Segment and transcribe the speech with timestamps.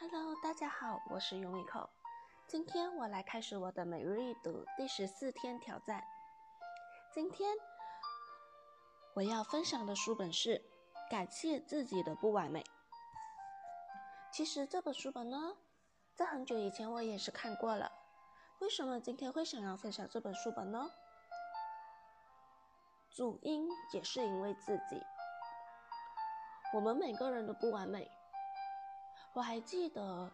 [0.00, 1.86] Hello，大家好，我是尤米蔻。
[2.46, 6.02] 今天我来开始我的每日一读第十四天挑战。
[7.12, 7.54] 今天
[9.12, 10.56] 我要分享的书本是
[11.10, 12.62] 《感谢自己的不完美》。
[14.32, 15.58] 其实这本书本呢，
[16.14, 17.92] 在很久以前我也是看过了。
[18.60, 20.90] 为什么今天会想要分享这本书本呢？
[23.10, 25.02] 主因也是因为自己。
[26.72, 28.10] 我们每个人都不完美。
[29.32, 30.32] 我还记得，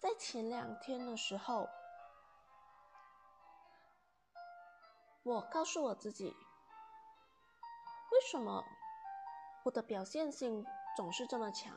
[0.00, 1.68] 在前两天的时候，
[5.22, 6.34] 我告诉我自己，
[8.10, 8.64] 为什么
[9.64, 10.64] 我的表现性
[10.96, 11.76] 总是这么强，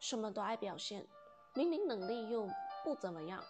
[0.00, 1.06] 什么都爱表现，
[1.54, 2.48] 明明能力又
[2.82, 3.44] 不怎么样，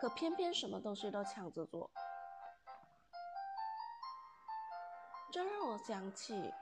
[0.00, 1.90] 可偏偏什么东西都抢着做，
[5.32, 6.54] 这让我想起。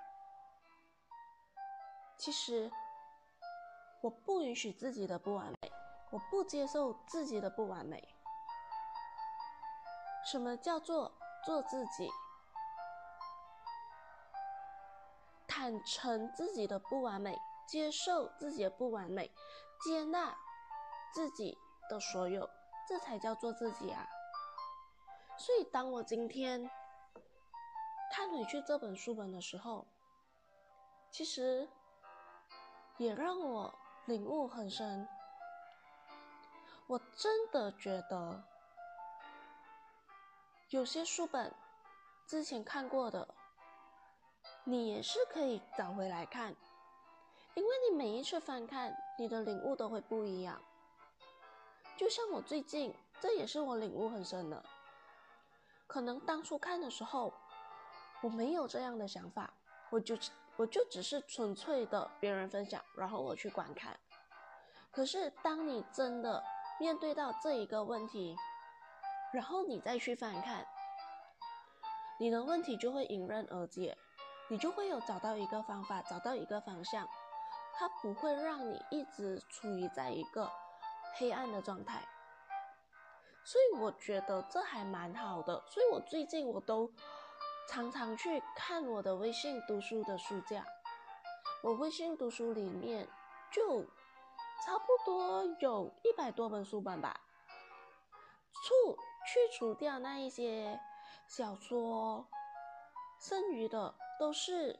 [2.16, 2.70] 其实，
[4.00, 5.72] 我不允许自己的不完美，
[6.10, 8.08] 我不接受自己的不完美。
[10.24, 11.12] 什么叫做
[11.44, 12.08] 做自己？
[15.46, 19.30] 坦诚自己的不完美，接受自己的不完美，
[19.84, 20.34] 接纳
[21.12, 21.58] 自己
[21.90, 22.48] 的所有，
[22.88, 24.08] 这才叫做自己啊！
[25.36, 26.70] 所以，当我今天
[28.12, 29.86] 看回去这本书本的时候，
[31.10, 31.68] 其实。
[32.96, 33.74] 也让我
[34.06, 35.08] 领悟很深。
[36.86, 38.44] 我真的觉得，
[40.68, 41.52] 有些书本
[42.26, 43.26] 之前看过的，
[44.64, 46.54] 你也是可以找回来看，
[47.54, 50.60] 因为你每一次翻看，你的领悟都会不一样。
[51.96, 54.62] 就像我最近，这也是我领悟很深的。
[55.86, 57.32] 可能当初看的时候，
[58.20, 59.52] 我没有这样的想法，
[59.90, 60.16] 我就。
[60.56, 63.98] 我就只是纯粹的别人分享，然后我去观看。
[64.92, 66.44] 可是当你真的
[66.78, 68.36] 面对到这一个问题，
[69.32, 70.64] 然后你再去翻看，
[72.20, 73.98] 你的问题就会迎刃而解，
[74.48, 77.08] 你就会有找到一个方法，找到一个方向，
[77.74, 80.48] 它不会让你一直处于在一个
[81.16, 82.06] 黑暗的状态。
[83.44, 86.88] 所以我觉得这还蛮好的，所以我最近我都。
[87.68, 90.64] 常常去看我的微信读书的书架，
[91.62, 93.08] 我微信读书里面
[93.50, 93.82] 就
[94.64, 97.20] 差不多有一百多本书本吧。
[98.52, 100.78] 除去除掉那一些
[101.26, 102.26] 小说，
[103.20, 104.78] 剩余的都是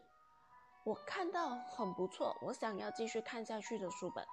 [0.84, 4.24] 我看到很不错，我想要继续看下去的书本。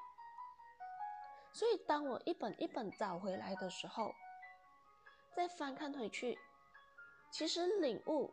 [1.51, 4.13] 所以当我一本一本找回来的时候，
[5.35, 6.38] 再翻看回去，
[7.31, 8.31] 其实领悟。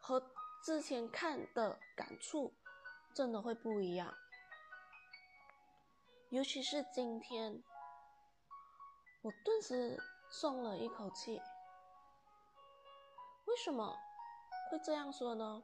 [0.00, 0.32] 和
[0.64, 2.52] 之前看的感触
[3.14, 4.12] 真的会不一样，
[6.30, 7.62] 尤其是今天，
[9.22, 11.40] 我顿时松了一口气。
[13.46, 13.96] 为什么
[14.70, 15.62] 会这样说呢？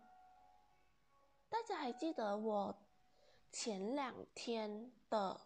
[1.48, 2.76] 大家还记得我
[3.52, 5.40] 前两天的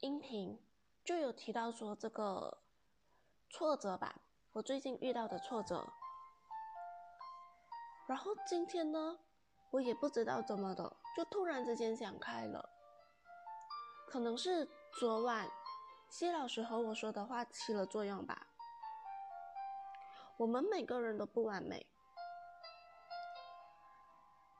[0.00, 0.58] 音频
[1.04, 2.58] 就有提到说这个
[3.50, 4.14] 挫折吧？
[4.52, 5.92] 我最近遇到的挫折。
[8.06, 9.18] 然后今天呢，
[9.70, 12.68] 我也不知道怎么的，就突然之间想开了。
[14.06, 15.48] 可能是昨晚
[16.08, 18.46] 谢老师和我说的话起了作用吧。
[20.36, 21.86] 我们每个人都不完美，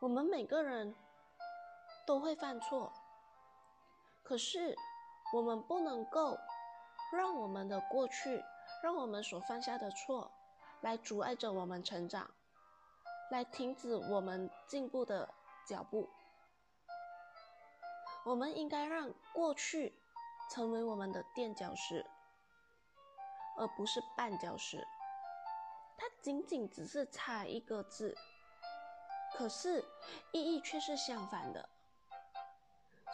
[0.01, 0.95] 我们每个人
[2.07, 2.93] 都会犯错，
[4.23, 4.75] 可是
[5.33, 6.39] 我们不能够
[7.13, 8.43] 让我们的过去，
[8.83, 10.31] 让我们所犯下的错
[10.81, 12.31] 来阻碍着我们成长。
[13.31, 15.33] 来停止我们进步的
[15.67, 16.09] 脚步。
[18.25, 19.95] 我们应该让过去
[20.51, 22.05] 成为我们的垫脚石，
[23.59, 24.87] 而不是绊脚石。
[25.97, 28.17] 它仅仅只是差一个字，
[29.37, 29.85] 可是
[30.33, 31.69] 意义却是相反的。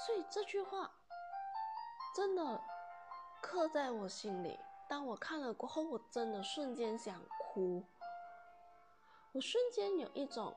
[0.07, 0.91] 所以这句话
[2.15, 2.63] 真的
[3.43, 4.59] 刻在我心里。
[4.89, 7.85] 当我看了过后，我真的瞬间想哭。
[9.33, 10.57] 我瞬间有一种，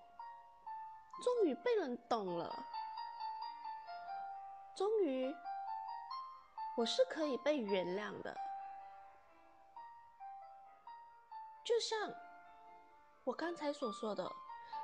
[1.24, 2.66] 终于被人懂了，
[4.76, 5.32] 终于，
[6.76, 8.36] 我是可以被原谅的。
[11.64, 12.12] 就像
[13.24, 14.28] 我刚才所说的，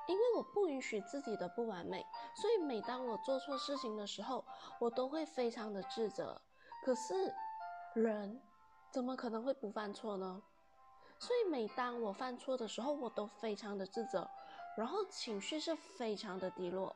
[0.08, 2.06] 因为我不允许自己的不完美，
[2.36, 4.46] 所以每当我做错事情的时候，
[4.80, 6.40] 我都会非常的自责。
[6.86, 7.34] 可是，
[7.96, 8.40] 人
[8.92, 10.42] 怎么可能会不犯错呢？
[11.20, 14.30] 所以每当我犯错的时候，我都非常的自责，
[14.78, 16.96] 然后情绪是非常的低落。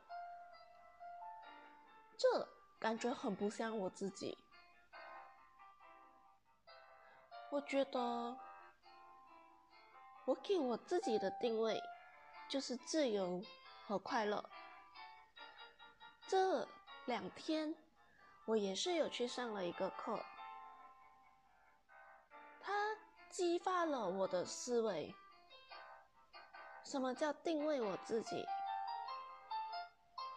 [2.16, 2.48] 这
[2.78, 4.38] 感觉很不像我自己。
[7.50, 8.36] 我觉得，
[10.24, 11.80] 我给我自己的定位
[12.48, 13.42] 就是自由
[13.86, 14.42] 和快乐。
[16.26, 16.66] 这
[17.04, 17.74] 两天，
[18.46, 20.18] 我也是有去上了一个课，
[23.34, 25.12] 激发了我的思维。
[26.84, 28.46] 什么叫定位我自己？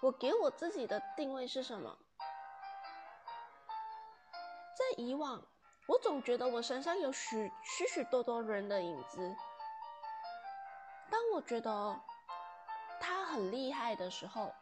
[0.02, 1.96] 我给我自己的定位是什么？
[4.76, 5.44] 在以往，
[5.88, 9.36] 我总觉得我身上有许许许多多人的影子。
[11.12, 12.02] 当我觉得
[13.00, 14.56] 他很厉害的时候，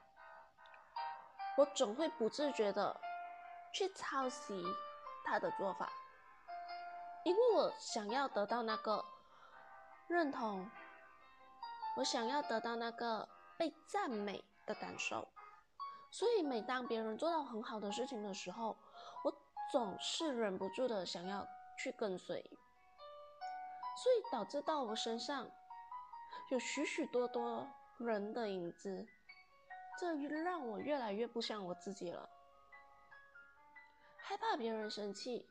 [1.56, 3.00] 我总会不自觉的
[3.74, 4.62] 去抄袭
[5.24, 5.90] 他的做法，
[7.26, 9.04] 因为我想要得到那个
[10.08, 10.72] 认同，
[11.98, 13.28] 我想要得到那个
[13.58, 14.44] 被赞美。
[14.68, 15.28] 的感受，
[16.10, 18.76] 所以每当别人做到很好的事情的时候，
[19.24, 19.32] 我
[19.72, 22.42] 总是忍不住的想要去跟随，
[23.96, 25.48] 所以导致到我身上
[26.50, 27.68] 有许许多多
[28.00, 29.08] 人的影子，
[30.00, 32.28] 这让我越来越不像我自己了，
[34.18, 35.48] 害怕别人生气，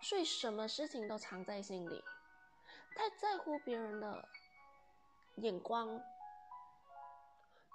[0.00, 2.02] 所以什么事情都藏在心里，
[2.96, 4.28] 太在乎别人的
[5.36, 6.00] 眼光。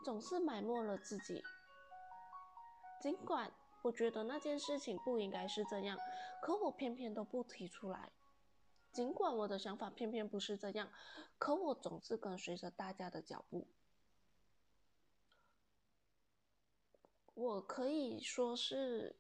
[0.04, 1.42] 总是埋没了自己。
[3.02, 3.52] 尽管
[3.84, 5.98] 我觉得那件事情不应该是这样，
[6.42, 8.12] 可我偏偏都不提出来。
[8.92, 10.92] 尽管我的想法偏偏不是这样，
[11.38, 13.68] 可我总是跟随着大家的脚步。
[17.34, 19.16] 我可以说是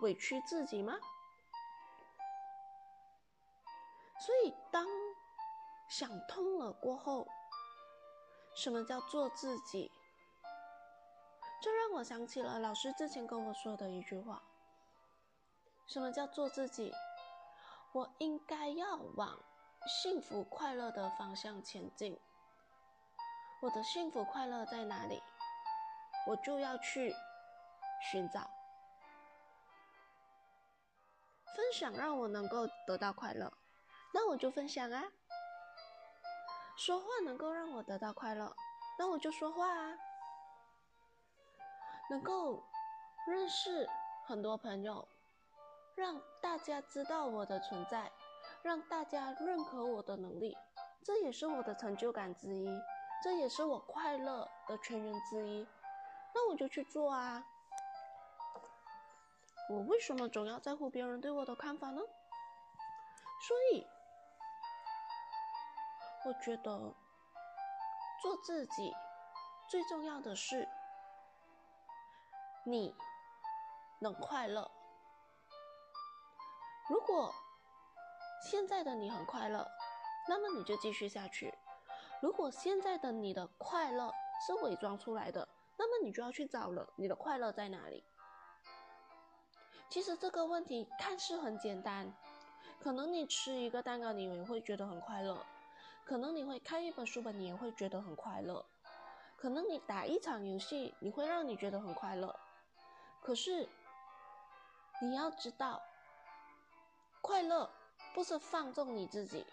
[0.00, 0.98] 委屈自己吗？
[4.18, 4.86] 所以当
[5.88, 7.26] 想通了过后。
[8.56, 9.90] 什么叫做自己？
[11.60, 14.40] 这让我想起了老师之前跟我说的一句话：
[15.88, 16.92] 什么叫做自己？
[17.92, 19.40] 我应该要往
[19.88, 22.16] 幸福快乐的方向前进。
[23.60, 25.20] 我的幸福快乐在哪里？
[26.28, 27.12] 我就要去
[28.12, 28.48] 寻找。
[31.56, 33.52] 分享让我能够得到快乐，
[34.14, 35.04] 那我就分享啊。
[36.76, 38.54] 说话能够让我得到快乐，
[38.96, 39.98] 那我就说话啊。
[42.10, 42.62] 能够
[43.26, 43.88] 认识
[44.24, 45.08] 很多朋友，
[45.96, 48.12] 让大家知道我的存在，
[48.62, 50.56] 让大家认可我的能力，
[51.02, 52.68] 这也是我的成就感之一，
[53.22, 55.66] 这也是我快乐的泉源之一。
[56.34, 57.44] 那我就去做啊。
[59.70, 62.00] 我为什么总要在乎别人对我的看法呢？
[63.48, 63.84] 所以。
[66.26, 66.94] 我觉得
[68.22, 68.92] 做自己
[69.68, 70.66] 最重要的是
[72.64, 72.94] 你
[74.00, 74.70] 能快乐。
[76.88, 77.34] 如果
[78.50, 79.66] 现在的你很快乐，
[80.28, 81.52] 那么你就继续下去；
[82.22, 84.10] 如果现在的你的快乐
[84.46, 88.04] 是伪装出来的，那么你就要去找了，你的快乐在哪里？
[89.90, 92.12] 其实这个问题看似很简单，
[92.80, 95.44] 可能你吃一个蛋糕，你也会觉得很快乐。
[96.04, 98.64] 可能你会看一本书本，你也会觉得很快乐；
[99.36, 102.34] 可能你打一场游戏，你会让你觉得很快乐。
[103.22, 103.68] 可是
[105.00, 105.80] 你要知道，
[107.22, 107.70] 快乐
[108.14, 109.46] 不是放纵你自己。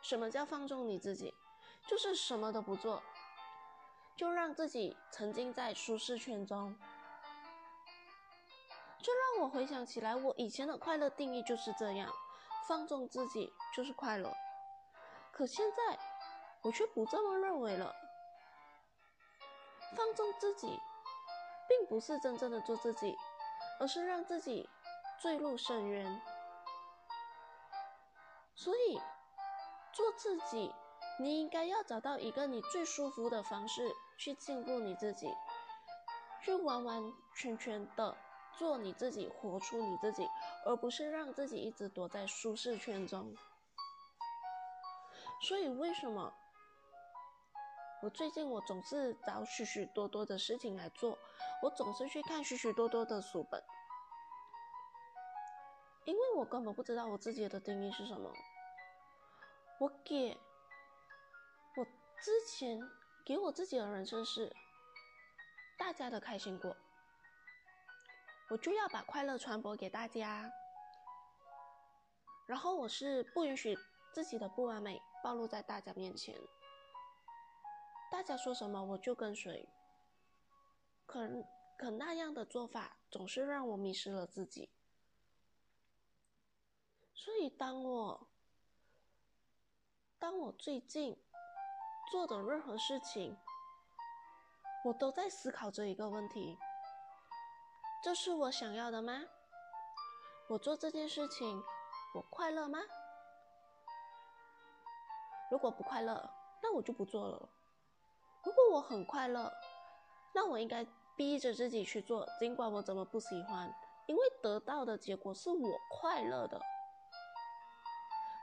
[0.00, 1.34] 什么叫放纵你自己？
[1.86, 3.02] 就是什么都不做，
[4.16, 6.74] 就让自己沉浸在舒适圈中。
[9.02, 12.10] 这让我回想起来，我以前的快乐定义就是这样：
[12.66, 14.32] 放纵自己就是快乐。
[15.32, 15.98] 可现在，
[16.62, 17.92] 我却不这么认为了。
[19.96, 20.78] 放纵自己，
[21.68, 23.16] 并不是真正的做自己，
[23.80, 24.68] 而是让自己
[25.18, 26.20] 坠入深渊。
[28.54, 29.00] 所以，
[29.92, 30.72] 做自己，
[31.18, 35.34] 你应该要找到一个你最舒服的方式去进步你自己，
[36.42, 37.02] 去完完
[37.34, 38.16] 全全的
[38.58, 40.28] 做你自己，活出你自己，
[40.66, 43.34] 而不是让自己一直躲在舒适圈中。
[45.42, 46.32] 所以，为什么
[48.00, 51.18] 我最近我总是找许许多多的事情来做？
[51.62, 53.62] 我总是去看许许多多的书本，
[56.04, 58.32] 因为我根本不知道我自己的定义是什么。
[59.80, 60.38] 我给
[61.76, 61.84] 我
[62.20, 62.80] 之前
[63.24, 64.54] 给我自己的人生是
[65.76, 66.76] 大家的开心果，
[68.48, 70.52] 我就要把快乐传播给大家。
[72.46, 73.76] 然后我是不允许
[74.12, 75.00] 自己的不完美。
[75.22, 76.36] 暴露在大家面前，
[78.10, 79.68] 大家说什么我就跟随。
[81.06, 81.28] 可
[81.78, 84.70] 可那样的做法总是让我迷失了自己。
[87.14, 88.28] 所以，当我
[90.18, 91.16] 当我最近
[92.10, 93.36] 做的任何事情，
[94.84, 96.58] 我都在思考这一个问题：
[98.02, 99.22] 这是我想要的吗？
[100.48, 101.62] 我做这件事情，
[102.14, 102.80] 我快乐吗？
[105.52, 106.30] 如果不快乐，
[106.62, 107.46] 那我就不做了。
[108.42, 109.52] 如果我很快乐，
[110.34, 110.82] 那我应该
[111.14, 113.70] 逼着自己去做，尽管我怎么不喜欢，
[114.06, 116.58] 因为得到的结果是我快乐的。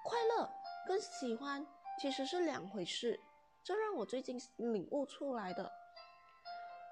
[0.04, 0.48] 快乐
[0.88, 1.66] 跟喜欢
[2.00, 3.20] 其实是两回事，
[3.64, 5.72] 这让我最近领悟出来的。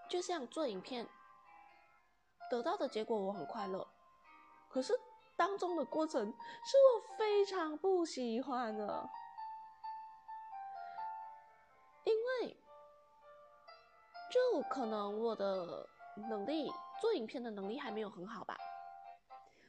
[0.10, 1.08] 就像做影片，
[2.50, 3.88] 得到的结果我很快乐，
[4.68, 5.00] 可是
[5.36, 9.08] 当中的过程是我非常不喜欢的，
[12.08, 12.56] 因为
[14.32, 15.86] 就可能我的
[16.30, 16.72] 能力
[17.02, 18.56] 做影片的能力还没有很好吧，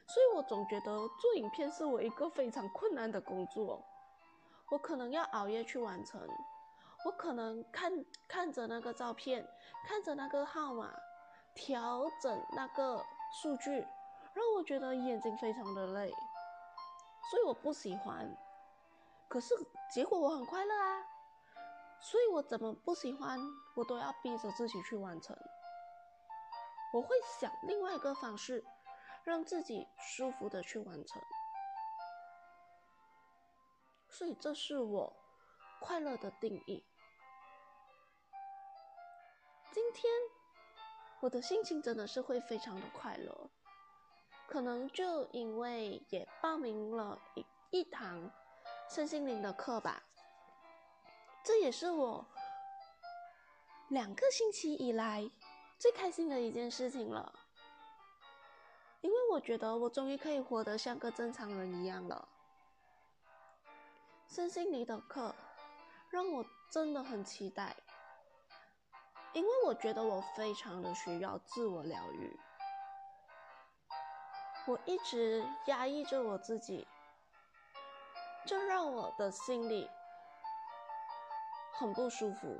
[0.07, 0.85] 所以我总觉得
[1.19, 3.83] 做影片是我一个非常困难的工作，
[4.71, 6.25] 我可能要熬夜去完成。
[7.05, 9.45] 我可能看看着那个照片，
[9.85, 10.93] 看着那个号码，
[11.53, 13.03] 调整那个
[13.41, 13.85] 数据，
[14.33, 16.09] 让我觉得眼睛非常的累，
[17.29, 18.33] 所以我不喜欢。
[19.29, 19.53] 可是
[19.93, 21.05] 结果我很快乐啊，
[22.01, 23.39] 所以我怎么不喜欢，
[23.75, 25.37] 我都要逼着自己去完成。
[26.93, 28.65] 我会想另外一个方式，
[29.23, 31.21] 让自己舒服的去完成。
[34.07, 35.15] 所以这是我
[35.79, 36.83] 快乐的定义。
[39.71, 40.11] 今天
[41.19, 43.51] 我的心情真的是会非常的快乐，
[44.47, 48.31] 可能就因为也报名了一一堂
[48.89, 50.08] 身心灵的课吧，
[51.43, 52.25] 这也是我
[53.87, 55.29] 两个星期以来
[55.77, 57.33] 最开心的一件事情了，
[59.01, 62.27] 因为我觉得我终于可以活得像个正常人一样了。
[64.27, 65.33] 身心灵的课
[66.09, 67.75] 让我真的很期待。
[69.33, 72.35] 因为我觉得我非常的需要自我疗愈，
[74.65, 76.87] 我一直压抑着我自己，
[78.43, 79.87] 这让我的心里
[81.79, 82.57] 很不舒服。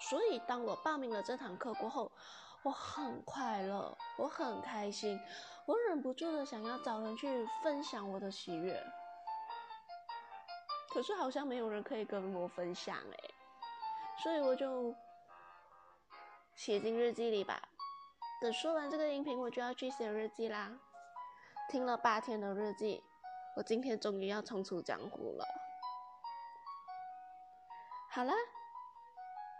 [0.00, 2.10] 所以当我报名了这堂课过后，
[2.62, 5.18] 我很快乐，我很开心，
[5.64, 8.82] 我忍不住的想要找人去分享我的喜悦，
[10.92, 13.30] 可是好像没有人可以跟我分享哎。
[14.22, 14.94] 所以我就
[16.54, 17.62] 写进日记里吧。
[18.40, 20.78] 等说完这个音频，我就要去写日记啦。
[21.68, 23.02] 听了八天的日记，
[23.56, 25.65] 我今天终于要冲出江湖了。
[28.16, 28.32] 好了，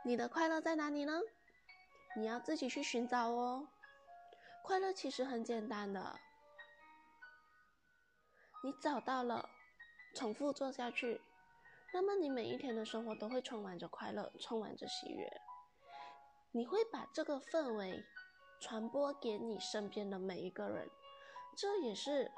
[0.02, 1.20] 你的快乐在哪里呢？
[2.16, 3.68] 你要自己去寻找哦。
[4.62, 6.18] 快乐其实很简单的，
[8.64, 9.50] 你找到了，
[10.14, 11.20] 重复做下去。
[11.92, 15.30] 那么你每一天的生活都会充满着快乐，充满着喜悦。
[16.52, 18.02] 你会把这个氛围
[18.58, 20.88] 传播给你身边的每一个人，
[21.54, 22.32] 这也是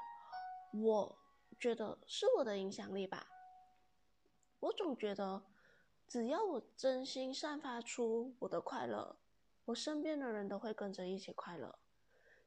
[0.73, 1.17] 我
[1.57, 3.25] 觉得是我的影响力吧。
[4.59, 5.41] 我总觉得，
[6.09, 9.15] 只要我真心散发出我的快乐，
[9.65, 11.77] 我身边的人都会跟着一起快乐。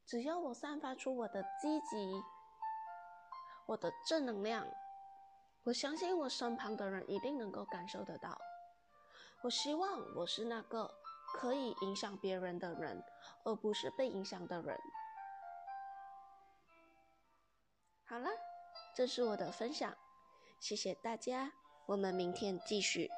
[0.05, 2.21] 只要我散发出我的积极，
[3.67, 4.67] 我的正能量。
[5.63, 8.37] 我相信我身旁的人一定能够感受得到。
[9.43, 10.93] 我希望我是那个
[11.35, 13.01] 可以影响别人的人，
[13.45, 14.77] 而不是被影响的人。
[18.07, 18.29] 好了，
[18.97, 19.97] 这是我的分享，
[20.59, 21.53] 谢谢大家，
[21.87, 23.09] 我们明天继续。